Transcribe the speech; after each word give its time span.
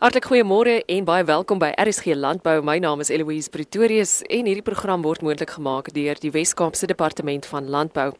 Hartlik 0.00 0.30
goeiemôre 0.30 0.78
en 0.88 1.04
baie 1.04 1.24
welkom 1.28 1.58
by 1.60 1.74
RSG 1.76 2.14
Landbou. 2.16 2.62
My 2.64 2.78
naam 2.80 3.02
is 3.04 3.10
Eloise 3.12 3.50
Pretorius 3.52 4.22
en 4.32 4.46
hierdie 4.48 4.64
program 4.64 5.02
word 5.04 5.20
moontlik 5.20 5.52
gemaak 5.58 5.90
deur 5.92 6.16
die 6.22 6.30
Wes-Kaapse 6.32 6.88
Departement 6.88 7.44
van 7.50 7.68
Landbou. 7.68 8.14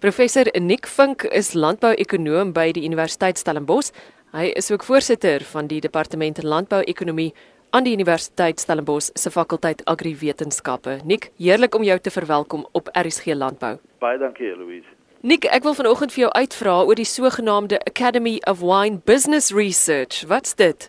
Professor 0.00 0.48
Nick 0.56 0.88
Vink 0.88 1.26
is 1.36 1.52
landbou-ekonoom 1.52 2.54
by 2.56 2.70
die 2.72 2.86
Universiteit 2.88 3.36
Stellenbosch. 3.36 3.92
Hy 4.32 4.54
is 4.56 4.72
ook 4.72 4.88
voorsitter 4.88 5.44
van 5.52 5.68
die 5.68 5.82
Departement 5.84 6.40
Landbou-ekonomie 6.40 7.34
aan 7.76 7.84
die 7.84 7.92
Universiteit 7.92 8.64
Stellenbosch 8.64 9.12
se 9.12 9.28
fakulteit 9.28 9.84
Agriwetenskappe. 9.84 11.02
Nick, 11.04 11.28
heerlik 11.36 11.76
om 11.76 11.84
jou 11.84 12.00
te 12.00 12.10
verwelkom 12.10 12.64
op 12.72 12.88
RSG 12.96 13.36
Landbou. 13.36 13.76
Baie 14.00 14.16
dankie, 14.16 14.54
Eloise. 14.56 14.96
Nick, 15.20 15.44
ek 15.44 15.68
wil 15.68 15.76
vanoggend 15.76 16.16
vir 16.16 16.30
jou 16.30 16.36
uitvra 16.40 16.82
oor 16.88 16.96
die 16.96 17.04
sogenaamde 17.04 17.84
Academy 17.84 18.38
of 18.48 18.64
Wine 18.64 19.02
Business 19.04 19.52
Research. 19.52 20.24
Wat's 20.24 20.56
dit? 20.56 20.88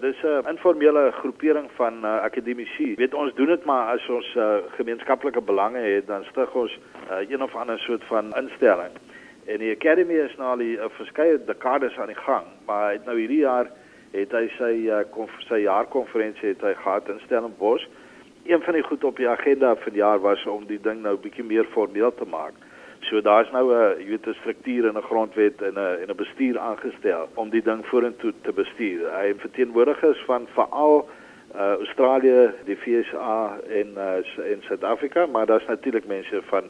Dis 0.00 0.22
'n 0.22 0.48
informele 0.48 1.10
groepering 1.12 1.70
van 1.72 2.04
uh, 2.04 2.22
akademici. 2.22 2.94
Weet 2.94 3.14
ons 3.14 3.34
doen 3.34 3.46
dit 3.46 3.64
maar 3.64 3.92
as 3.94 4.08
ons 4.08 4.34
uh, 4.36 4.56
gemeenskaplike 4.76 5.40
belange 5.40 5.78
het, 5.78 6.06
dan 6.06 6.24
stig 6.24 6.54
ons 6.54 6.78
uh, 7.10 7.30
een 7.30 7.42
of 7.42 7.56
ander 7.56 7.78
soort 7.78 8.04
van 8.04 8.32
instelling. 8.36 8.92
En 9.44 9.58
die 9.58 9.76
Academy 9.76 10.14
is 10.14 10.36
nou 10.36 10.48
al 10.48 10.56
'n 10.56 10.80
uh, 10.80 10.88
verskeie 10.88 11.44
dekades 11.44 11.98
aan 11.98 12.06
die 12.06 12.22
gang, 12.24 12.46
maar 12.66 12.92
het 12.92 13.04
nou 13.04 13.18
hierdie 13.18 13.44
jaar 13.44 13.70
het 14.10 14.32
hy 14.32 14.48
sy 14.56 14.72
uh, 14.88 15.04
konf 15.10 15.30
sy 15.38 15.60
jaarkonferensie 15.68 16.48
het 16.48 16.60
hy 16.60 16.74
gehad 16.74 17.08
in 17.08 17.20
Stellenbosch. 17.20 17.86
Een 18.44 18.62
van 18.62 18.74
die 18.74 18.82
goed 18.82 19.04
op 19.04 19.16
die 19.16 19.28
agenda 19.28 19.76
vir 19.76 19.92
die 19.92 20.00
jaar 20.00 20.20
was 20.20 20.46
om 20.46 20.66
die 20.66 20.80
ding 20.80 21.02
nou 21.02 21.16
bietjie 21.16 21.44
meer 21.44 21.64
formeel 21.64 22.14
te 22.14 22.24
maak. 22.24 22.56
So 23.00 23.20
daar's 23.20 23.50
nou 23.50 23.72
'n 23.72 23.98
jy 23.98 24.06
weet 24.08 24.26
'n 24.26 24.34
struktuur 24.34 24.88
en 24.88 24.96
'n 24.96 25.08
grondwet 25.10 25.62
en 25.62 25.74
'n 25.74 26.00
en 26.02 26.08
'n 26.10 26.16
bestuur 26.16 26.58
aangestel 26.58 27.28
om 27.34 27.50
die 27.50 27.62
ding 27.62 27.86
vorentoe 27.86 28.32
te 28.42 28.52
bestuur. 28.52 29.00
Hy 29.20 29.34
verteenwoordigers 29.36 30.22
van 30.26 30.46
veral 30.54 31.08
uh, 31.54 31.72
Australië, 31.72 32.50
die 32.64 32.76
VSA 32.76 33.58
en 33.68 33.88
uh, 33.96 34.52
en 34.52 34.62
Suid-Afrika, 34.62 35.26
maar 35.26 35.46
daar's 35.46 35.66
natuurlik 35.66 36.06
mense 36.06 36.42
van 36.42 36.64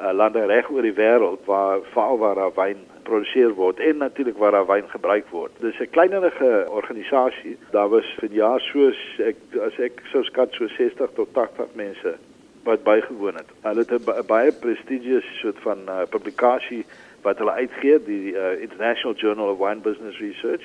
uh, 0.00 0.12
lande 0.12 0.44
reg 0.44 0.70
oor 0.70 0.82
die 0.82 0.94
wêreld 0.94 1.44
waar 1.44 1.78
veral 1.82 2.18
waar 2.18 2.34
daar 2.34 2.54
wyn 2.54 2.76
geproduseer 2.96 3.54
word 3.54 3.78
en 3.78 3.96
natuurlik 3.96 4.36
waar 4.36 4.50
daar 4.50 4.66
wyn 4.66 4.88
gebruik 4.88 5.28
word. 5.28 5.52
Dis 5.60 5.78
'n 5.80 5.90
kleinerige 5.90 6.66
organisasie. 6.68 7.56
Daar 7.70 7.88
was 7.88 8.14
vir 8.18 8.32
jaar 8.32 8.60
soos 8.60 8.98
ek 9.18 9.36
as 9.60 9.78
ek 9.78 10.02
sou 10.12 10.24
skat 10.24 10.52
so 10.52 10.66
60 10.66 11.10
tot 11.14 11.28
80 11.32 11.74
mense 11.74 12.18
wat 12.64 12.82
bygewoon 12.82 13.34
het. 13.34 13.50
Hulle 13.60 13.84
het 13.86 13.90
'n 13.90 14.26
baie 14.26 14.52
prestigious 14.52 15.24
soort 15.40 15.58
van 15.60 15.78
uh, 15.86 16.02
publikasie 16.08 16.84
wat 17.22 17.38
hulle 17.38 17.52
uitgee, 17.52 18.04
die 18.04 18.32
uh, 18.32 18.60
International 18.60 19.16
Journal 19.16 19.48
of 19.48 19.58
Wine 19.58 19.80
Business 19.80 20.18
Research 20.18 20.64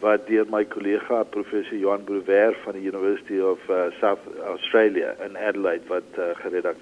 wat 0.00 0.26
deur 0.26 0.46
my 0.50 0.64
kollega 0.64 1.22
professor 1.22 1.76
Johan 1.76 2.04
Brouwer 2.04 2.56
van 2.64 2.72
die 2.72 2.86
University 2.86 3.40
of 3.40 3.58
uh, 3.70 3.90
South 4.00 4.22
Australia 4.46 5.14
in 5.26 5.36
Adelaide 5.36 5.82
wat 5.86 6.02
uh, 6.18 6.24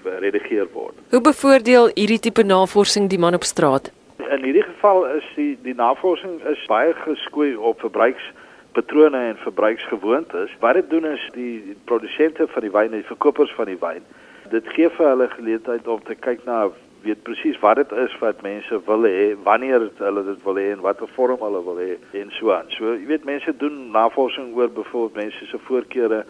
geredigeer 0.03 0.67
word. 0.73 0.95
Hoe 1.11 1.21
bevoordeel 1.21 1.91
hierdie 1.95 2.19
tipe 2.19 2.43
navorsing 2.43 3.09
die 3.09 3.19
man 3.19 3.35
op 3.35 3.45
straat? 3.45 3.93
In 4.17 4.45
hierdie 4.45 4.67
geval 4.67 5.07
is 5.17 5.25
die 5.37 5.57
die 5.63 5.75
navorsing 5.75 6.43
is 6.45 6.67
baie 6.69 6.93
geskoei 7.07 7.55
op 7.57 7.81
verbruiks 7.81 8.33
patrone 8.73 9.17
en 9.17 9.37
verbruiksgewoontes. 9.41 10.53
Wat 10.61 10.75
dit 10.75 10.91
doen 10.91 11.07
is 11.07 11.31
die 11.33 11.77
produsente 11.85 12.45
van 12.53 12.63
die 12.63 12.71
wyn 12.71 12.93
en 12.93 13.01
die 13.01 13.09
verkopers 13.09 13.53
van 13.57 13.73
die 13.73 13.81
wyn 13.81 14.05
dit 14.51 14.69
gee 14.75 14.91
vir 14.91 15.09
hulle 15.09 15.29
geleentheid 15.29 15.89
om 15.89 16.03
te 16.05 16.15
kyk 16.15 16.45
na 16.45 16.67
weet 17.07 17.23
presies 17.23 17.59
wat 17.63 17.77
dit 17.77 17.93
is 18.03 18.15
wat 18.23 18.43
mense 18.43 18.81
wil 18.87 19.07
hê, 19.07 19.35
wanneer 19.47 19.87
hulle 19.99 20.25
dit 20.27 20.43
wil 20.45 20.59
hê 20.59 20.67
en 20.73 20.83
watter 20.87 21.11
vorm 21.15 21.43
hulle 21.45 21.63
wil 21.69 21.79
hê 21.83 21.95
en 22.21 22.33
so 22.39 22.53
aan. 22.55 22.71
So 22.75 22.97
jy 22.97 23.07
weet 23.13 23.29
mense 23.29 23.55
doen 23.63 23.79
navorsing 23.95 24.55
oor 24.57 24.73
byvoorbeeld 24.75 25.23
mense 25.23 25.47
se 25.51 25.61
voorkeure 25.69 26.25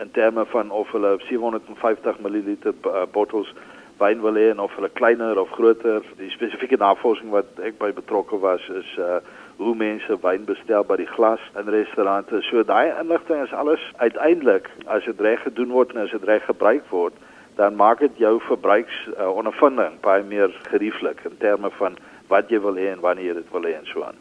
in 0.00 0.10
terme 0.12 0.44
van 0.52 0.70
of 0.70 0.92
hulle 0.92 1.16
750 1.28 2.20
ml 2.24 2.74
bottles 3.12 3.54
wyn 3.98 4.20
wil 4.22 4.36
hê 4.38 4.50
en 4.52 4.60
of 4.62 4.74
hulle 4.78 4.90
kleiner 5.00 5.40
of 5.40 5.50
groter. 5.56 6.04
Die 6.20 6.30
spesifieke 6.30 6.78
navorsing 6.78 7.32
wat 7.34 7.62
ek 7.64 7.80
by 7.80 7.90
betrokke 7.96 8.38
was 8.44 8.64
is 8.82 8.96
uh 8.98 9.20
hoe 9.58 9.72
mense 9.74 10.14
wyn 10.22 10.44
bestel 10.46 10.84
by 10.86 10.94
die 11.00 11.08
glas 11.16 11.42
in 11.58 11.66
restaurante. 11.74 12.38
So 12.46 12.62
daai 12.62 12.92
inligting 13.00 13.40
is 13.42 13.52
alles 13.52 13.82
uiteindelik 13.98 14.68
as 14.86 15.08
dit 15.08 15.20
reg 15.26 15.42
gedoen 15.42 15.72
word 15.74 15.96
en 15.96 16.04
as 16.04 16.14
dit 16.14 16.28
reg 16.30 16.44
gebruik 16.46 16.86
word 16.94 17.16
dan 17.58 17.74
maak 17.74 17.98
dit 17.98 18.20
jou 18.22 18.36
verbruiks 18.46 18.94
uh, 19.10 19.26
ondervinding 19.34 19.98
baie 20.04 20.22
meer 20.22 20.52
gerieflik 20.70 21.24
in 21.26 21.34
terme 21.42 21.70
van 21.78 21.98
wat 22.30 22.52
jy 22.52 22.60
wil 22.62 22.78
hê 22.78 22.92
en 22.92 23.02
wanneer 23.02 23.32
jy 23.32 23.40
dit 23.40 23.50
wil 23.54 23.66
hê 23.66 23.74
en 23.78 23.88
so 23.90 24.04
aan. 24.06 24.18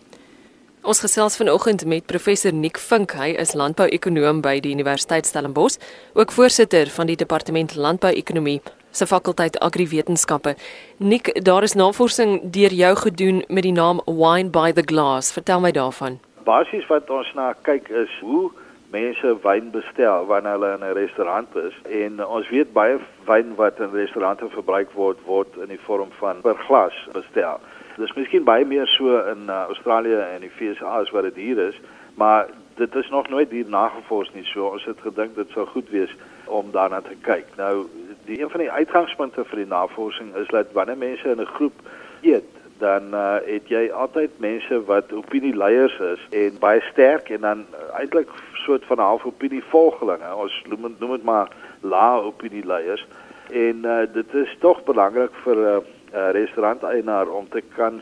Ons 0.88 1.02
gesels 1.04 1.36
vanoggend 1.38 1.84
met 1.86 2.06
professor 2.08 2.54
Nick 2.54 2.78
Vink. 2.80 3.14
Hy 3.18 3.34
is 3.42 3.54
landbou-ekonoom 3.60 4.40
by 4.46 4.56
die 4.64 4.72
Universiteit 4.72 5.28
Stellenbosch, 5.28 5.78
ook 6.16 6.32
voorsitter 6.32 6.90
van 6.96 7.10
die 7.10 7.18
departement 7.20 7.76
landbou-ekonomie 7.76 8.62
se 8.92 9.06
fakulteit 9.06 9.60
agriwetenskappe. 9.60 10.56
Nick, 10.98 11.34
daar 11.46 11.64
is 11.68 11.76
navorsing 11.76 12.40
deur 12.56 12.74
jou 12.74 12.94
gedoen 13.04 13.44
met 13.48 13.68
die 13.68 13.76
naam 13.76 14.00
Wine 14.06 14.50
by 14.50 14.72
the 14.72 14.86
Glass. 14.86 15.34
Vertel 15.36 15.62
my 15.62 15.74
daarvan. 15.76 16.22
Basies 16.48 16.88
wat 16.90 17.10
ons 17.12 17.34
na 17.36 17.52
kyk 17.68 17.92
is 17.92 18.14
hoe 18.22 18.48
mense 18.92 19.34
wyn 19.44 19.72
bestel 19.72 20.26
wanneer 20.26 20.52
hulle 20.52 20.74
in 20.74 20.86
'n 20.86 20.94
restaurant 20.94 21.56
is 21.56 21.76
en 22.04 22.26
ons 22.26 22.50
weet 22.50 22.74
baie 22.74 23.00
wyn 23.26 23.56
wat 23.56 23.80
in 23.80 23.92
restaurante 23.92 24.50
verbruik 24.50 24.92
word 24.92 25.18
word 25.26 25.58
in 25.58 25.68
die 25.68 25.86
vorm 25.88 26.12
van 26.20 26.42
per 26.42 26.56
glas 26.56 26.96
bestel. 27.14 27.60
Dis 27.98 28.14
miskien 28.14 28.44
baie 28.44 28.66
meer 28.66 28.88
so 28.88 29.20
in 29.32 29.50
uh, 29.50 29.66
Australië 29.68 30.20
en 30.36 30.42
die 30.42 30.52
VSA 30.58 31.00
as 31.02 31.12
wat 31.12 31.24
dit 31.24 31.36
hier 31.36 31.58
is, 31.58 31.80
maar 32.16 32.48
dit 32.76 32.96
is 32.96 33.10
nog 33.10 33.30
nooit 33.30 33.52
hier 33.52 33.66
nagevors 33.70 34.30
nie. 34.34 34.44
So 34.46 34.68
ons 34.68 34.86
het 34.86 35.00
gedink 35.02 35.36
dit 35.36 35.50
sou 35.50 35.66
goed 35.66 35.90
wees 35.90 36.14
om 36.46 36.72
daarna 36.72 37.02
te 37.02 37.16
kyk. 37.22 37.46
Nou, 37.58 37.88
die 38.26 38.42
een 38.42 38.50
van 38.50 38.60
die 38.60 38.72
uitgangspunte 38.72 39.46
vir 39.46 39.64
die 39.64 39.72
navorsing 39.72 40.36
is 40.36 40.48
dat 40.48 40.72
wanneer 40.78 40.98
mense 40.98 41.30
in 41.30 41.42
'n 41.42 41.56
groep 41.58 41.74
eet, 42.22 42.54
dan 42.78 43.14
uh, 43.14 43.36
het 43.46 43.68
jy 43.68 43.90
altyd 43.90 44.40
mense 44.40 44.84
wat 44.86 45.14
opinieleiers 45.14 45.98
is 46.00 46.22
en 46.30 46.60
baie 46.60 46.82
sterk 46.92 47.30
en 47.30 47.42
dan 47.42 47.66
uh, 47.74 48.00
eintlik 48.00 48.30
soort 48.68 48.86
van 48.86 49.00
half 49.00 49.26
opinie 49.26 49.64
volgelinge. 49.72 50.36
Ons 50.36 50.56
noem 50.68 50.90
dit 50.90 51.00
noem 51.00 51.16
dit 51.16 51.24
maar 51.24 51.52
lae 51.82 52.22
opinieleiers 52.28 53.06
en 53.48 53.86
uh, 53.88 54.04
dit 54.14 54.34
is 54.44 54.56
tog 54.60 54.84
belangrik 54.84 55.36
vir 55.44 55.58
'n 55.58 55.68
uh, 55.68 55.78
uh, 56.14 56.32
restauranteienaar 56.36 57.28
om 57.32 57.48
te 57.50 57.64
kan 57.76 58.02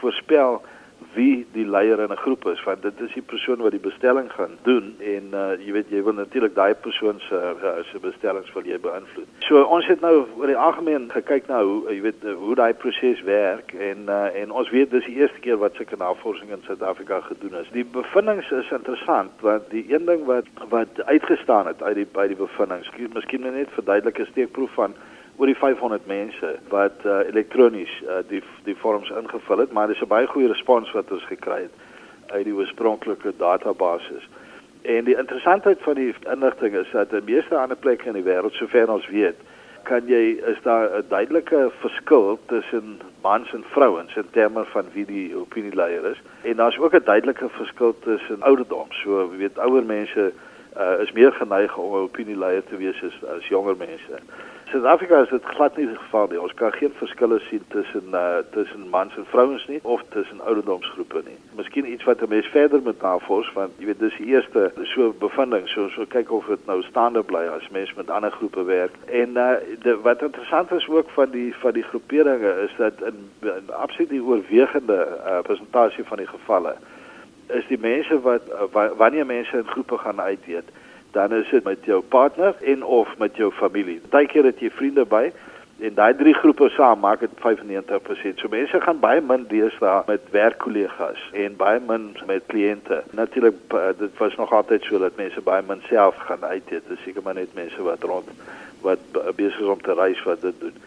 voorspel 0.00 0.62
wie 1.14 1.46
die 1.52 1.66
leier 1.66 2.00
in 2.00 2.12
'n 2.12 2.22
groep 2.24 2.46
is 2.46 2.62
want 2.64 2.82
dit 2.82 3.00
is 3.00 3.12
die 3.12 3.22
persoon 3.22 3.62
wat 3.62 3.70
die 3.70 3.80
bestelling 3.80 4.32
gaan 4.32 4.56
doen 4.62 4.94
en 4.98 5.24
uh, 5.34 5.52
jy 5.66 5.72
weet 5.72 5.90
jy 5.90 6.02
wil 6.02 6.12
natuurlik 6.12 6.54
daai 6.54 6.74
persoon 6.74 7.20
se 7.28 7.34
uh, 7.34 7.82
se 7.90 7.98
bestellings 7.98 8.52
wil 8.52 8.64
jy 8.64 8.78
beïnvloed. 8.78 9.28
So 9.38 9.62
ons 9.62 9.86
het 9.86 10.00
nou 10.00 10.26
oor 10.36 10.46
die 10.46 10.56
algemeen 10.56 11.10
gekyk 11.10 11.46
na 11.48 11.62
hoe 11.62 11.92
jy 11.92 12.00
weet 12.00 12.22
hoe 12.22 12.54
daai 12.54 12.74
proses 12.74 13.22
werk 13.22 13.72
en 13.72 14.04
uh, 14.08 14.42
en 14.42 14.50
ons 14.50 14.70
weet 14.70 14.90
dis 14.90 15.04
die 15.04 15.16
eerste 15.16 15.40
keer 15.40 15.58
wat 15.58 15.74
sulke 15.74 15.96
navorsing 15.96 16.50
in 16.50 16.62
Suid-Afrika 16.66 17.20
gedoen 17.20 17.54
is. 17.60 17.70
Die 17.72 17.84
bevindinge 17.84 18.44
is 18.50 18.70
interessant 18.70 19.30
want 19.40 19.70
die 19.70 19.86
een 19.92 20.04
ding 20.06 20.24
wat 20.24 20.46
wat 20.68 21.02
uitgestaan 21.04 21.66
het 21.66 21.82
uit 21.82 21.94
die 21.94 22.08
by 22.12 22.26
die 22.26 22.36
bevindinge, 22.36 23.08
miskien 23.14 23.40
net 23.42 23.70
verduidelik 23.78 24.18
'n 24.18 24.30
steekproef 24.32 24.70
van 24.74 24.94
oor 25.42 25.50
die 25.50 25.58
500 25.58 26.06
mense 26.06 26.48
wat 26.70 27.02
uh, 27.02 27.24
elektronies 27.26 27.90
uh, 28.06 28.20
die 28.30 28.38
die 28.62 28.76
vorms 28.78 29.10
ingevul 29.10 29.58
het, 29.58 29.72
maar 29.74 29.88
dis 29.90 30.02
'n 30.02 30.06
baie 30.06 30.26
goeie 30.30 30.46
respons 30.46 30.92
wat 30.94 31.10
ons 31.10 31.24
gekry 31.26 31.66
het 31.66 31.74
uit 32.30 32.44
die 32.44 32.54
oorspronklike 32.54 33.32
database. 33.36 34.22
En 34.82 35.04
die 35.04 35.16
interessantheid 35.18 35.82
van 35.82 35.94
die 35.94 36.14
inligting 36.30 36.74
is 36.74 36.90
dat 36.92 37.12
in 37.12 37.24
meeste 37.24 37.58
ander 37.58 37.76
plekke 37.76 38.06
in 38.06 38.14
die 38.14 38.22
wêreld, 38.22 38.54
sover 38.54 38.90
ons 38.90 39.08
weet, 39.08 39.36
kan 39.82 40.06
jy 40.06 40.38
is 40.52 40.62
daar 40.62 40.86
'n 40.98 41.04
duidelike 41.08 41.70
verskil 41.78 42.38
tussen 42.46 43.00
mans 43.22 43.52
en 43.52 43.64
vrouens 43.74 44.14
in 44.16 44.30
terme 44.30 44.64
van 44.64 44.86
wie 44.92 45.06
die 45.06 45.36
opinieleier 45.36 46.04
is. 46.04 46.22
En 46.42 46.56
daar's 46.56 46.78
ook 46.78 46.94
'n 46.94 47.04
duidelike 47.04 47.48
verskil 47.48 47.98
tussen 47.98 48.42
ouderdom. 48.42 48.86
So, 48.90 49.28
jy 49.32 49.38
weet, 49.38 49.58
ouer 49.58 49.84
mense 49.84 50.32
uh, 50.76 51.00
is 51.02 51.12
meer 51.12 51.32
geneig 51.32 51.76
om 51.76 51.92
'n 51.92 52.08
opinieleier 52.08 52.64
te 52.64 52.76
wees 52.76 53.02
as, 53.02 53.24
as 53.36 53.48
jonger 53.48 53.76
mense. 53.76 54.20
Suid-Afrika 54.72 55.20
is 55.20 55.28
dit 55.28 55.44
glad 55.44 55.76
nie 55.76 55.86
die 55.86 55.96
geval 55.96 56.30
nie. 56.30 56.38
Ons 56.40 56.54
kan 56.56 56.72
geen 56.72 56.92
verskille 56.96 57.38
sien 57.48 57.64
tussen 57.68 58.14
uh 58.16 58.38
tussen 58.54 58.86
mans 58.88 59.16
en 59.20 59.26
vrouens 59.28 59.66
nie 59.68 59.80
of 59.82 60.00
tussen 60.14 60.40
ouderdomsgroepe 60.40 61.20
nie. 61.26 61.36
Miskien 61.58 61.90
iets 61.92 62.04
wat 62.04 62.22
'n 62.22 62.28
mens 62.28 62.46
verder 62.46 62.80
moet 62.82 63.02
navors 63.02 63.52
want 63.52 63.72
jy 63.78 63.86
weet 63.86 63.98
dis 63.98 64.16
die 64.16 64.26
eerste 64.26 64.72
so 64.94 65.12
bevinding 65.18 65.68
so 65.68 65.88
so 65.88 66.06
kyk 66.08 66.32
of 66.32 66.46
dit 66.46 66.66
nou 66.66 66.82
staande 66.82 67.22
bly 67.22 67.44
as 67.56 67.68
mens 67.68 67.94
met 67.94 68.10
ander 68.10 68.30
groepe 68.30 68.64
werk. 68.64 68.94
En 69.06 69.36
uh 69.36 69.50
de, 69.82 69.98
wat 70.00 70.22
interessant 70.22 70.72
is 70.72 70.88
ook 70.88 71.10
van 71.10 71.30
die 71.30 71.54
van 71.56 71.72
die 71.72 71.88
groeperinge 71.90 72.52
is 72.64 72.74
dat 72.76 73.02
in, 73.02 73.28
in 73.40 73.70
absoluut 73.72 74.10
die 74.10 74.24
oorwegende 74.24 75.20
uh 75.26 75.38
persentasie 75.42 76.04
van 76.04 76.16
die 76.16 76.32
gevalle 76.32 76.74
is 77.52 77.66
die 77.68 77.80
mense 77.80 78.20
wat 78.20 78.48
uh, 78.48 78.88
wanneer 78.96 79.26
mense 79.26 79.56
in 79.56 79.68
groepe 79.74 79.98
gaan 79.98 80.20
uit 80.20 80.46
eet 80.46 80.68
dan 81.12 81.32
is 81.36 81.48
dit 81.50 81.64
met 81.64 81.84
jou 81.84 82.00
partner 82.02 82.54
en 82.64 82.84
of 82.84 83.08
met 83.18 83.36
jou 83.36 83.50
familie. 83.52 84.00
Partykeer 84.08 84.44
het 84.48 84.60
jy 84.64 84.70
vriende 84.70 85.04
by 85.04 85.26
En 85.82 85.94
daai 85.94 86.14
drie 86.14 86.34
groepe 86.34 86.68
saam 86.70 87.00
maak 87.02 87.24
dit 87.24 87.32
95%. 87.42 88.38
So 88.38 88.50
mense 88.50 88.80
gaan 88.80 89.00
baie 89.02 89.20
min 89.20 89.48
deesdae 89.50 90.04
met 90.06 90.28
werkkollegas 90.30 91.22
en 91.44 91.56
baie 91.58 91.80
min 91.88 92.04
met 92.28 92.44
kliënte. 92.52 93.00
Natuurlik 93.18 93.58
dit 93.98 94.18
was 94.18 94.36
nog 94.38 94.52
altyd 94.52 94.86
so 94.86 95.00
dat 95.02 95.18
mense 95.18 95.42
baie 95.42 95.64
min 95.66 95.82
self 95.88 96.20
gaan 96.28 96.44
uit 96.44 96.70
eet. 96.70 96.86
Dis 96.88 97.02
seker 97.02 97.26
maar 97.26 97.34
net 97.34 97.58
mense 97.58 97.82
wat 97.82 98.06
rond 98.06 98.30
wat 98.86 99.02
besig 99.34 99.58
is 99.58 99.74
om 99.74 99.82
te 99.82 99.94
reis 99.94 100.22
wat 100.22 100.40
dit 100.46 100.60
doen. 100.60 100.78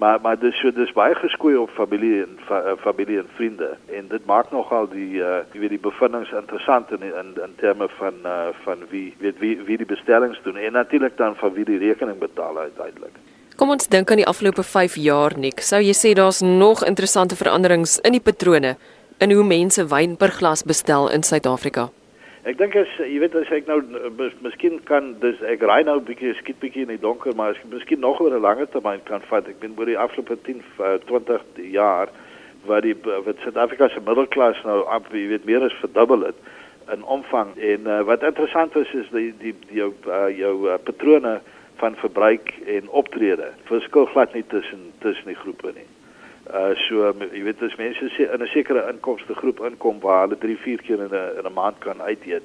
Maar 0.00 0.20
maar 0.20 0.38
dis 0.38 0.56
so 0.60 0.72
dis 0.72 0.92
baie 0.96 1.14
geskoei 1.14 1.56
op 1.60 1.70
familie 1.76 2.22
en 2.22 2.38
fa, 2.48 2.60
eh, 2.60 2.76
familie 2.80 3.18
en 3.18 3.28
vriende 3.34 3.76
en 3.98 4.06
dit 4.08 4.24
maak 4.24 4.48
nogal 4.50 4.88
die 4.88 5.20
uh 5.20 5.42
jy 5.52 5.60
weet 5.60 5.74
die 5.76 5.82
bevindinge 5.88 6.38
interessant 6.38 6.90
in 6.96 7.02
in 7.02 7.34
in 7.44 7.52
terme 7.60 7.88
van 7.98 8.16
uh 8.24 8.48
van 8.64 8.86
wie 8.88 9.12
weet 9.18 9.38
wie 9.44 9.58
wie 9.68 9.76
die 9.76 9.90
bestellings 9.92 10.40
doen 10.42 10.56
en 10.56 10.72
natuurlik 10.72 11.16
dan 11.16 11.36
van 11.36 11.52
wie 11.52 11.64
die 11.64 11.78
rekening 11.78 12.18
betaal 12.18 12.58
uiteindelik. 12.58 13.20
Kom 13.56 13.70
ons 13.76 13.88
dink 13.92 14.10
aan 14.10 14.22
die 14.24 14.30
afgelope 14.32 14.62
5 14.62 14.96
jaar 14.96 15.36
nik. 15.36 15.60
Sou 15.60 15.82
jy 15.84 15.92
sê 15.92 16.16
daar's 16.16 16.40
nog 16.40 16.84
interessante 16.84 17.36
veranderings 17.36 17.98
in 17.98 18.16
die 18.16 18.24
patrone 18.24 18.76
in 19.18 19.32
hoe 19.36 19.44
mense 19.44 19.84
wyn 19.86 20.16
per 20.16 20.32
glas 20.32 20.64
bestel 20.64 21.10
in 21.10 21.22
Suid-Afrika? 21.22 21.90
Ek 22.48 22.56
dink 22.56 22.72
as 22.72 22.88
jy 22.96 23.18
weet 23.20 23.34
as 23.36 23.50
ek 23.52 23.66
nou 23.68 23.82
mis, 24.16 24.32
miskien 24.40 24.78
kan 24.88 25.10
dis 25.20 25.42
ek 25.44 25.60
ry 25.68 25.82
nou 25.84 25.98
'n 25.98 26.06
bietjie 26.08 26.32
skiet 26.38 26.56
bietjie 26.62 26.86
in 26.86 26.94
die 26.94 27.02
donker 27.02 27.36
maar 27.36 27.52
as 27.52 27.60
ek 27.60 27.68
miskien 27.68 28.00
nog 28.00 28.20
oor 28.20 28.32
'n 28.32 28.40
langer 28.40 28.64
termyn 28.72 29.02
kan 29.04 29.20
vat 29.28 29.48
ek 29.48 29.60
ben 29.60 29.76
oor 29.76 29.84
die 29.84 29.98
afgelope 29.98 30.38
10 30.48 30.62
20 31.04 31.36
uh, 31.36 31.70
jaar 31.72 32.08
waar 32.64 32.80
die 32.80 32.96
wat 33.04 33.36
Suid-Afrika 33.44 33.88
se 33.88 34.00
middelklas 34.00 34.56
nou 34.64 34.80
op 34.88 35.12
jy 35.12 35.28
weet 35.28 35.44
meer 35.44 35.68
as 35.68 35.76
verdubbel 35.84 36.24
het 36.32 36.40
in 36.88 37.04
omvang 37.04 37.52
en 37.60 37.86
uh, 37.86 38.00
wat 38.08 38.22
interessant 38.22 38.76
is 38.76 38.88
is 38.94 39.12
die 39.12 39.34
die, 39.36 39.54
die 39.68 39.76
jou 39.84 39.92
uh, 40.08 40.32
jou 40.32 40.56
uh, 40.64 40.80
patrone 40.80 41.40
van 41.76 41.94
verbruik 41.96 42.56
en 42.66 42.88
optrede 42.88 43.52
verskil 43.68 44.06
glad 44.16 44.32
nie 44.32 44.44
tussen 44.48 44.92
tussen 45.04 45.28
die 45.28 45.40
groepe 45.44 45.76
nie. 45.76 45.88
Uh 46.54 46.74
so 46.88 47.12
jy 47.32 47.42
weet 47.46 47.62
as 47.62 47.76
mense 47.78 48.10
in 48.18 48.42
'n 48.42 48.50
sekere 48.52 48.88
inkomste 48.92 49.34
groep 49.34 49.60
inkom 49.60 50.00
waar 50.00 50.26
hulle 50.26 50.38
3, 50.38 50.56
4 50.56 50.82
keer 50.82 51.00
in 51.06 51.14
'n 51.14 51.38
in 51.38 51.46
'n 51.46 51.52
maand 51.52 51.78
kan 51.78 52.02
uit 52.02 52.26
eet, 52.26 52.42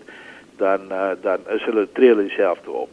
dan 0.57 0.91
uh, 0.91 1.15
dan 1.21 1.39
is 1.49 1.63
hulle 1.63 1.87
tree 1.93 2.09
hulle 2.09 2.29
self 2.29 2.67
op. 2.67 2.89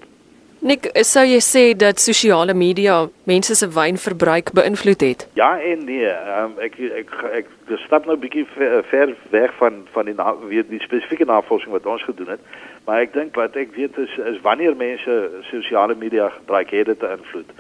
Nik, 0.63 0.85
sou 1.03 1.25
jy 1.27 1.41
sê 1.43 1.63
dat 1.75 1.99
sosiale 1.99 2.55
media 2.55 3.09
mense 3.27 3.55
se 3.55 3.67
wynverbruik 3.67 4.53
beïnvloed 4.55 5.01
het? 5.01 5.25
Ja 5.35 5.59
en 5.59 5.85
nee. 5.85 6.07
Um, 6.07 6.55
ek 6.63 6.79
ek 6.79 7.11
ek 7.33 7.49
ek 7.73 7.81
stap 7.87 8.07
nou 8.07 8.15
'n 8.17 8.21
bietjie 8.23 8.47
ver, 8.55 8.85
ver 8.85 9.17
weg 9.31 9.51
van 9.59 9.83
van 9.93 10.05
die 10.07 10.15
weet 10.49 10.71
die 10.71 10.81
spesifieke 10.81 11.25
navorsing 11.25 11.73
wat 11.73 11.87
ons 11.87 12.05
gedoen 12.05 12.29
het, 12.29 12.41
maar 12.87 13.01
ek 13.03 13.13
dink 13.13 13.35
wat 13.35 13.57
ek 13.57 13.75
weet 13.75 13.99
is 13.99 14.15
is 14.19 14.41
wanneer 14.41 14.77
mense 14.77 15.31
sosiale 15.51 15.95
media 15.95 16.29
gebruik, 16.29 16.71
het 16.71 16.87
dit 16.87 17.03
'n 17.03 17.19
invloed 17.19 17.51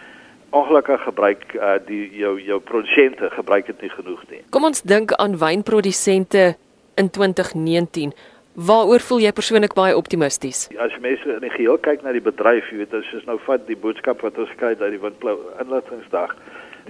ongelukkig 0.52 1.02
gebruik 1.02 1.44
uh, 1.54 1.74
die 1.86 2.04
jou 2.16 2.36
jou 2.40 2.60
produsente 2.60 3.30
gebruik 3.32 3.66
dit 3.66 3.80
nie 3.86 3.90
genoeg 3.90 4.22
nie. 4.30 4.42
Kom 4.50 4.68
ons 4.68 4.82
dink 4.82 5.12
aan 5.12 5.38
wynprodusente 5.40 6.54
in 7.00 7.10
2019. 7.10 8.12
Waaroor 8.52 9.00
voel 9.00 9.22
jy 9.24 9.32
persoonlik 9.32 9.72
baie 9.74 9.96
optimisties? 9.96 10.66
As 10.76 10.92
mense 11.00 11.28
in 11.38 11.40
die 11.40 11.52
geheel 11.54 11.78
kyk 11.80 12.02
na 12.04 12.12
die 12.12 12.24
bedryf, 12.24 12.68
jy 12.68 12.82
weet, 12.82 12.92
as 12.98 13.08
jy 13.08 13.22
nou 13.24 13.38
vat 13.46 13.64
die 13.68 13.78
boodskap 13.80 14.20
wat 14.20 14.36
ons 14.36 14.52
kry 14.60 14.74
uit 14.74 14.84
die 14.92 15.00
Windklou 15.00 15.38
inligtingsdag. 15.62 16.36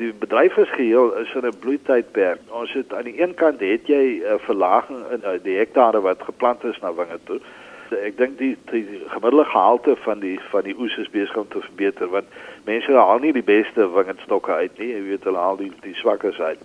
Die 0.01 0.11
bedryf 0.19 0.57
is 0.59 0.73
geheel 0.75 1.13
is 1.21 1.31
in 1.39 1.47
'n 1.47 1.59
bloeitydperk. 1.63 2.41
Ons 2.51 2.73
het 2.75 2.93
aan 2.93 3.07
die 3.07 3.21
een 3.21 3.35
kant 3.35 3.61
het 3.61 3.87
jy 3.87 4.05
'n 4.19 4.23
uh, 4.27 4.39
verlaging 4.49 5.03
in 5.15 5.23
uh, 5.23 5.39
die 5.43 5.59
hektare 5.63 6.01
wat 6.01 6.27
geplant 6.27 6.65
is 6.65 6.81
na 6.83 6.95
winge 6.95 7.19
toe 7.31 7.39
ek 7.93 8.17
dink 8.17 8.39
die, 8.39 8.57
die 8.71 9.03
gemiddelde 9.09 9.45
gehalte 9.45 9.97
van 10.05 10.21
die 10.21 10.39
van 10.51 10.65
die 10.65 10.77
oes 10.79 10.97
is 10.99 11.11
besig 11.11 11.37
om 11.37 11.49
te 11.49 11.61
verbeter 11.61 12.09
want 12.09 12.27
mense 12.65 12.93
haal 12.93 13.19
nie 13.19 13.33
die 13.33 13.47
beste 13.47 13.89
wingerdstokke 13.95 14.53
uit 14.53 14.79
nie, 14.79 14.93
jy 14.93 15.03
weet 15.11 15.29
hulle 15.29 15.39
haal 15.39 15.61
die 15.61 15.73
die 15.83 15.95
swakkes 15.95 16.41
uit. 16.41 16.63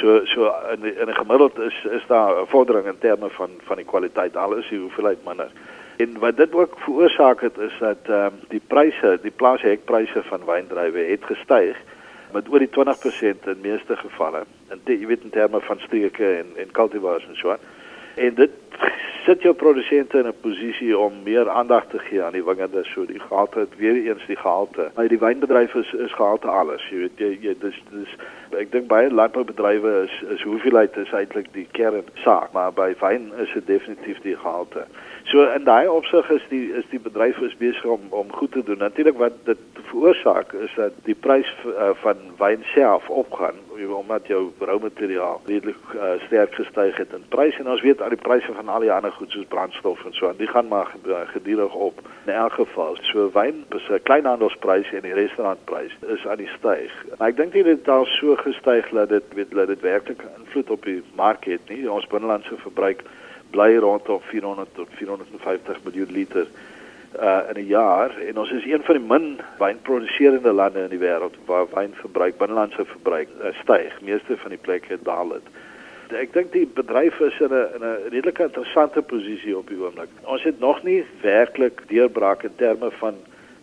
So 0.00 0.24
so 0.26 0.50
in 0.72 0.84
in 0.84 1.08
'n 1.08 1.20
gemiddeld 1.20 1.58
is 1.58 1.78
is 1.84 2.06
daar 2.06 2.40
'n 2.42 2.46
vordering 2.46 2.86
in 2.86 2.98
terme 2.98 3.30
van 3.30 3.50
van 3.68 3.76
die 3.76 3.90
kwaliteit 3.92 4.36
alles 4.36 4.68
die 4.68 4.78
hoeveelheid 4.78 5.24
minder. 5.24 5.50
En 5.96 6.18
wat 6.18 6.36
dit 6.36 6.54
ook 6.54 6.78
veroorsaak 6.78 7.40
het 7.40 7.58
is 7.58 7.76
dat 7.78 7.98
ehm 8.04 8.26
um, 8.26 8.32
die 8.48 8.62
pryse, 8.66 9.18
die 9.22 9.30
plaashekpryse 9.30 10.22
van 10.22 10.44
wyndrywe 10.44 10.98
het 10.98 11.24
gestyg 11.24 11.76
met 12.32 12.48
oor 12.50 12.58
die 12.58 12.70
20% 12.70 13.46
in 13.46 13.60
meeste 13.60 13.96
gevalle. 13.96 14.42
En 14.68 14.80
jy 14.84 15.06
weet 15.06 15.22
in 15.22 15.30
terme 15.30 15.60
van 15.60 15.78
streke 15.78 16.26
en 16.26 16.46
en 16.56 16.70
cultivars 16.70 17.26
en 17.28 17.36
so 17.36 17.50
aan. 17.50 17.62
En 18.14 18.34
dit 18.34 18.50
sit 19.24 19.42
jou 19.42 19.54
produsente 19.54 20.18
in 20.18 20.26
'n 20.26 20.40
posisie 20.40 20.98
om 20.98 21.12
meer 21.22 21.48
aandag 21.48 21.86
te 21.86 21.98
gee 21.98 22.22
aan 22.22 22.32
die 22.32 22.44
wingerde 22.44 22.84
so 22.84 23.06
die 23.06 23.20
gehalte 23.20 23.66
weer 23.76 23.96
eens 23.96 24.26
die 24.26 24.36
gehalte. 24.36 24.90
Maar 24.94 25.08
die 25.08 25.18
wynbedryf 25.18 25.74
is 25.74 25.92
is 25.92 26.12
gehalte 26.12 26.46
alles. 26.46 26.82
Jy 26.90 26.96
weet 26.96 27.18
jy, 27.18 27.38
jy 27.40 27.54
dis 27.58 27.82
dis 27.90 28.16
ek 28.58 28.72
dink 28.72 28.86
baie 28.86 29.10
landboubedrywe 29.10 30.02
is 30.04 30.22
is 30.30 30.42
hoeveelheid 30.42 30.96
is 30.96 31.12
eintlik 31.12 31.52
die 31.52 31.68
kernsaak, 31.70 32.52
maar 32.52 32.72
by 32.72 32.94
wyn 33.00 33.32
is 33.38 33.52
dit 33.52 33.66
definitief 33.66 34.20
die 34.20 34.36
gehalte. 34.36 34.86
So 35.24 35.42
in 35.56 35.64
daai 35.64 35.88
opsig 35.88 36.28
is 36.30 36.42
die 36.50 36.66
is 36.76 36.84
die 36.90 37.00
bedryf 37.00 37.38
is 37.40 37.56
besig 37.56 37.84
om 37.84 38.00
om 38.10 38.32
goed 38.32 38.52
te 38.52 38.62
doen. 38.62 38.78
Natuurlik 38.78 39.16
wat 39.18 39.38
dit 39.44 39.58
veroorsaak 39.88 40.52
is 40.52 40.74
dat 40.76 40.92
die 41.08 41.14
prys 41.14 41.48
uh, 41.66 41.94
van 42.02 42.20
wyn 42.38 42.64
self 42.74 43.08
opgaan 43.08 43.62
omdat 43.94 44.26
jou 44.26 44.50
broumateriaal 44.58 45.40
redelik 45.46 45.94
uh, 45.94 46.12
sterk 46.26 46.54
gestyg 46.54 46.96
het 46.96 47.12
in 47.16 47.24
prys 47.28 47.56
en 47.58 47.68
ons 47.70 47.82
weet 47.82 48.02
al 48.02 48.12
die 48.14 48.20
pryse 48.20 48.52
van 48.52 48.68
al 48.68 48.84
die 48.84 48.92
ander 48.92 49.12
goed 49.12 49.30
soos 49.30 49.48
brandstof 49.48 50.04
en 50.04 50.12
so 50.12 50.28
aan, 50.28 50.38
die 50.38 50.48
gaan 50.48 50.68
maar 50.68 50.92
gedurig 51.32 51.74
op. 51.74 52.00
In 52.26 52.32
elk 52.32 52.52
geval, 52.60 52.96
so 53.10 53.30
wyn 53.32 53.64
is 53.76 53.88
'n 53.88 54.02
kleinhandelsprys 54.02 54.92
en 54.92 55.02
die 55.08 55.14
restaurantprys 55.14 55.96
is 56.06 56.26
aan 56.26 56.42
die 56.42 56.52
styg. 56.58 56.92
Maar 57.18 57.28
ek 57.28 57.36
dink 57.36 57.52
dit 57.52 57.84
daar 57.84 58.06
so 58.06 58.36
gestyg 58.36 58.88
dat 58.88 59.08
dit 59.08 59.24
weet 59.34 59.50
dat 59.50 59.66
dit 59.66 59.80
werklik 59.80 60.22
invloed 60.38 60.70
op 60.70 60.84
die 60.84 61.02
mark 61.14 61.44
het 61.44 61.68
nie. 61.68 61.90
Ons 61.90 62.06
binnelandse 62.06 62.56
verbruik 62.56 63.02
bly 63.54 63.76
rondom 63.82 64.20
400 64.30 64.74
tot 64.74 64.88
450 65.00 65.82
miljoen 65.86 66.12
liter 66.12 66.46
uh 67.14 67.40
in 67.50 67.60
'n 67.62 67.66
jaar 67.66 68.10
en 68.28 68.38
ons 68.38 68.50
is 68.50 68.64
een 68.66 68.82
van 68.82 68.96
die 68.98 69.06
min 69.08 69.40
wynproduserende 69.58 70.52
lande 70.52 70.82
in 70.82 70.94
die 70.96 71.04
wêreld 71.06 71.36
waar 71.46 71.66
wynverbruik 71.74 72.38
binnelandse 72.38 72.84
verbruik 72.84 73.28
uh, 73.38 73.54
styg. 73.62 74.00
Meeste 74.00 74.36
van 74.36 74.50
die 74.50 74.58
plekke 74.58 74.98
daal 75.02 75.28
dit. 75.28 75.46
Ek 76.12 76.32
dink 76.32 76.52
die 76.52 76.66
bedryf 76.66 77.20
is 77.20 77.38
in 77.40 77.54
'n 77.54 77.82
'n 77.82 78.10
redelike 78.10 78.42
interessante 78.42 79.02
posisie 79.02 79.56
op 79.56 79.68
die 79.68 79.78
oomblik. 79.78 80.10
Ons 80.24 80.42
het 80.42 80.58
nog 80.58 80.82
nie 80.82 81.04
werklik 81.22 81.82
deurbraak 81.86 82.42
in 82.42 82.56
terme 82.56 82.90
van 82.90 83.14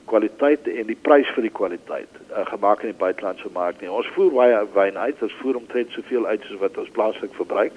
kwaliteit 0.05 0.67
en 0.67 0.87
die 0.87 1.01
prys 1.01 1.27
vir 1.35 1.41
die 1.41 1.57
kwaliteit 1.59 2.11
uh, 2.31 2.45
gemaak 2.45 2.81
in 2.81 2.91
die 2.91 3.03
buitelandse 3.03 3.49
mark 3.53 3.81
nie. 3.81 3.91
Ons 3.91 4.07
voer 4.15 4.31
baie 4.31 4.67
wyn 4.73 4.97
uit, 4.97 5.21
ons 5.21 5.39
voer 5.41 5.55
omtrent 5.55 5.91
soveel 5.91 6.25
uit 6.25 6.41
soos 6.47 6.59
wat 6.59 6.77
ons 6.77 6.89
plaaslik 6.89 7.33
verbruik. 7.33 7.73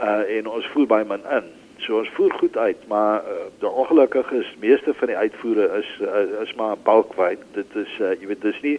Uh 0.00 0.36
en 0.36 0.48
ons 0.48 0.66
voer 0.72 0.86
baie 0.86 1.04
min 1.04 1.24
in. 1.30 1.50
So 1.80 1.98
ons 1.98 2.08
voer 2.16 2.32
goed 2.32 2.56
uit, 2.56 2.80
maar 2.88 3.22
uh, 3.24 3.46
die 3.58 3.68
ongelukkige 3.68 4.36
is 4.36 4.54
meeste 4.60 4.94
van 4.94 5.06
die 5.06 5.16
uitvoere 5.16 5.68
is 5.78 5.90
uh, 6.00 6.42
is 6.42 6.54
maar 6.54 6.76
bulkwyn. 6.84 7.38
Dit 7.52 7.74
is 7.74 7.92
uh, 8.00 8.12
jy 8.20 8.26
weet 8.32 8.42
dis 8.44 8.60
nie 8.60 8.76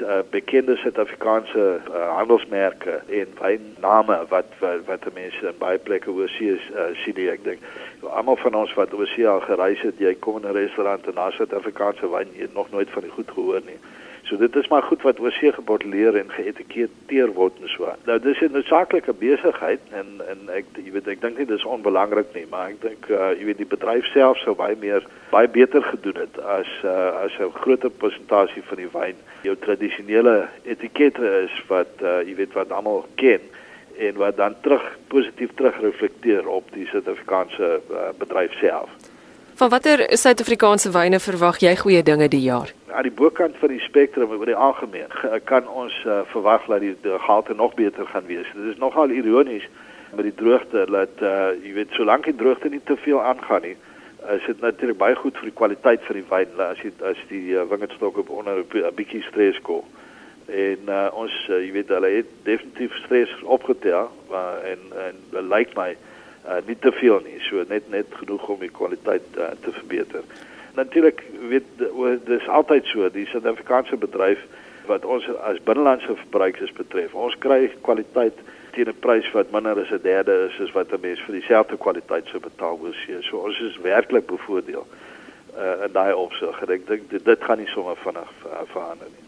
uh, 0.00 0.20
bekende 0.30 0.76
Suid-Afrikaanse 0.76 1.80
uh, 1.80 2.16
handelsmerke 2.16 3.00
en 3.08 3.32
wynname 3.40 4.18
wat 4.28 4.52
wat, 4.58 4.84
wat 4.86 5.08
mense 5.14 5.46
in 5.46 5.58
baie 5.58 5.78
plekke 5.78 6.10
oorsee 6.10 6.56
uh, 6.56 6.90
sien 7.04 7.16
nie, 7.16 7.28
ek 7.32 7.44
dink. 7.44 7.64
Almal 8.10 8.36
van 8.42 8.56
ons 8.64 8.74
wat 8.76 8.94
oorsee 8.96 9.28
al 9.28 9.40
gereis 9.44 9.80
het, 9.86 10.00
jy 10.00 10.14
kom 10.20 10.40
in 10.40 10.48
'n 10.48 10.56
restaurant 10.56 11.06
en 11.06 11.18
daar 11.20 11.32
sit 11.32 11.54
Afrikaanse 11.54 12.08
wyn, 12.10 12.32
jy 12.36 12.48
het 12.48 12.54
nog 12.54 12.70
nooit 12.70 12.90
van 12.90 13.02
die 13.02 13.16
goed 13.16 13.30
gehoor 13.30 13.62
nie. 13.66 13.80
So 14.32 14.38
dit 14.38 14.54
is 14.56 14.68
maar 14.68 14.82
goed 14.82 15.02
wat 15.02 15.18
oorsee 15.20 15.52
gebotteleer 15.52 16.16
en 16.16 16.30
geëtiketeer 16.32 17.32
word 17.36 17.52
en 17.60 17.68
so. 17.68 17.88
Nou 18.08 18.14
dis 18.18 18.40
'n 18.40 18.52
noodsaaklike 18.52 19.12
besigheid 19.12 19.80
en 19.90 20.06
en 20.28 20.38
ek 20.48 20.64
jy 20.84 20.92
weet 20.92 21.08
ek 21.08 21.20
dink 21.20 21.36
nie 21.38 21.46
dis 21.46 21.64
onbelangrik 21.64 22.32
nie, 22.32 22.46
maar 22.50 22.70
ek 22.72 22.80
dink 22.80 23.10
uh, 23.10 23.36
jy 23.36 23.44
weet 23.44 23.60
die 23.60 23.68
bedryf 23.74 24.08
self 24.14 24.38
sou 24.38 24.54
baie 24.56 24.76
meer 24.80 25.04
baie 25.30 25.48
beter 25.48 25.82
gedoen 25.82 26.16
het 26.24 26.40
as 26.40 26.70
uh, 26.84 27.12
as 27.24 27.36
'n 27.38 27.52
groter 27.60 27.90
persentasie 27.90 28.62
van 28.62 28.76
die 28.76 28.92
wyn 28.92 29.16
jou 29.42 29.56
tradisionele 29.56 30.48
etikette 30.64 31.44
is 31.44 31.62
wat 31.68 31.92
uh, 32.00 32.24
jy 32.24 32.34
weet 32.34 32.52
wat 32.52 32.72
almal 32.72 33.04
ken 33.14 33.40
en 33.98 34.14
wat 34.16 34.36
dan 34.36 34.56
terug 34.60 34.98
positief 35.08 35.50
terugreflekteer 35.54 36.48
op 36.48 36.72
die 36.72 36.86
Suid-Afrikaanse 36.86 37.80
uh, 37.90 38.08
bedryf 38.16 38.52
self. 38.64 38.88
Van 39.62 39.70
watter 39.70 40.00
Suid-Afrikaanse 40.18 40.90
wyne 40.90 41.20
verwag 41.22 41.60
jy 41.62 41.70
goeie 41.78 42.00
dinge 42.02 42.26
die 42.28 42.40
jaar? 42.42 42.72
Aan 42.90 43.06
die 43.06 43.14
bokant 43.14 43.54
van 43.60 43.70
die 43.70 43.78
spektrum 43.84 44.32
oor 44.34 44.50
die 44.50 44.56
algemeen 44.58 45.12
kan 45.46 45.68
ons 45.70 45.94
uh, 46.02 46.16
verwag 46.32 46.66
dat 46.66 46.82
die, 46.82 46.96
die 47.04 47.12
gehalte 47.12 47.54
nog 47.54 47.76
beter 47.78 48.08
gaan 48.10 48.26
wees. 48.26 48.48
Dit 48.56 48.72
is 48.72 48.80
nogal 48.82 49.14
ironies 49.14 49.68
met 50.16 50.26
die 50.26 50.34
droogte 50.34 50.82
dat 50.90 51.22
uh, 51.22 51.52
jy 51.62 51.76
weet 51.78 51.94
solank 51.94 52.26
die 52.26 52.34
droogte 52.42 52.74
nie 52.74 52.82
te 52.90 52.98
veel 53.04 53.22
aangaan 53.22 53.62
nie, 53.68 53.76
is 54.34 54.50
dit 54.50 54.66
natuurlik 54.66 54.98
baie 54.98 55.14
goed 55.22 55.38
vir 55.38 55.52
die 55.52 55.58
kwaliteit 55.62 56.02
van 56.10 56.18
die 56.18 56.26
wyn 56.34 56.66
as 56.66 56.82
jy 56.82 56.90
as 57.14 57.22
die 57.30 57.54
uh, 57.54 57.62
wingerdstok 57.70 58.18
op 58.24 58.34
onder 58.42 58.64
'n 58.66 58.94
bietjie 58.98 59.22
stres 59.30 59.62
kom. 59.62 59.86
En 60.50 60.90
uh, 60.90 61.06
ons 61.14 61.38
uh, 61.46 61.62
jy 61.62 61.70
weet 61.78 61.94
hulle 61.94 62.10
het 62.18 62.34
definitief 62.50 62.98
stres 63.04 63.30
opgetel 63.46 64.10
uh, 64.10 64.58
en 64.74 64.82
en 65.06 65.22
lyk 65.38 65.70
like 65.70 65.78
my 65.78 65.94
uh, 66.46 66.58
nie 66.66 66.78
te 66.78 66.92
veel 66.92 67.20
nie, 67.26 67.38
so 67.48 67.64
net 67.68 67.90
net 67.90 68.06
genoeg 68.20 68.48
om 68.48 68.60
die 68.60 68.70
kwaliteit 68.70 69.26
uh, 69.38 69.52
te 69.64 69.72
verbeter. 69.72 70.24
Natuurlik 70.74 71.22
weet 71.48 71.68
dis 72.24 72.48
altyd 72.48 72.86
so, 72.88 73.08
die 73.12 73.26
Suid-Afrikaanse 73.28 73.96
bedryf 73.96 74.40
wat 74.88 75.04
ons 75.04 75.28
as 75.46 75.60
binnelandse 75.66 76.16
verbruikers 76.24 76.72
betref. 76.72 77.14
Ons 77.14 77.36
kry 77.38 77.70
kwaliteit 77.86 78.38
teen 78.72 78.88
'n 78.88 79.00
prys 79.04 79.28
wat 79.36 79.52
minder 79.52 79.78
as 79.80 79.92
'n 79.92 80.02
derde 80.02 80.48
is 80.48 80.60
as 80.60 80.72
wat 80.72 80.92
'n 80.92 81.00
mens 81.00 81.20
vir 81.20 81.34
dieselfde 81.38 81.76
kwaliteit 81.76 82.26
sou 82.26 82.40
betaal 82.40 82.78
oorsee. 82.80 83.22
So 83.22 83.36
ons 83.36 83.60
is 83.60 83.76
werklik 83.76 84.26
bevoordeel 84.26 84.86
uh, 85.56 85.84
in 85.86 85.92
daai 85.92 86.14
opsig. 86.14 86.62
Ek 86.62 86.86
dink 86.86 87.10
dit, 87.10 87.24
dit 87.24 87.44
gaan 87.44 87.58
nie 87.58 87.68
sommer 87.74 87.96
vinnig 87.96 88.32
verander 88.72 89.10
nie. 89.12 89.21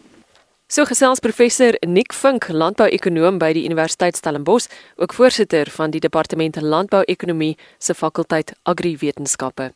So 0.75 0.83
gesels 0.85 1.21
professor 1.23 1.77
Nick 1.87 2.11
Vink, 2.19 2.49
landbouekonoom 2.51 3.37
by 3.39 3.53
die 3.55 3.63
Universiteit 3.69 4.17
Stellenbosch, 4.19 4.67
ook 4.99 5.15
voorsitter 5.15 5.71
van 5.71 5.93
die 5.95 6.01
departement 6.03 6.59
landbouekonomie 6.59 7.53
se 7.79 7.95
fakulteit 7.95 8.51
agriwetenskappe. 8.67 9.69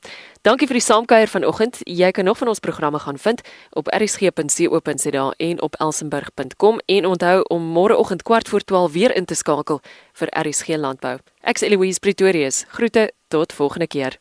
Dankie 0.43 0.67
vir 0.67 0.81
die 0.81 0.83
saamkuier 0.83 1.31
vanoggend. 1.31 1.79
Jy 1.87 2.11
kan 2.11 2.27
nog 2.27 2.43
van 2.43 2.51
ons 2.51 2.59
programme 2.59 2.99
gaan 2.99 3.23
vind 3.23 3.47
op 3.79 3.95
rsg.co.za 3.95 5.31
en 5.39 5.63
op 5.63 5.79
elsenburg.com 5.79 6.83
en 6.87 7.07
onthou 7.07 7.43
om 7.47 7.73
môreoggend 7.79 8.27
kwart 8.27 8.51
voor 8.51 8.67
12 8.67 8.93
weer 8.93 9.15
in 9.15 9.25
te 9.31 9.39
skakel 9.39 9.79
vir 10.19 10.35
RSG 10.35 10.83
Landbou. 10.83 11.21
Ek's 11.47 11.63
Eloise 11.63 12.03
Pretorius. 12.03 12.65
Groete 12.75 13.13
tot 13.29 13.53
volgende 13.53 13.87
keer. 13.87 14.19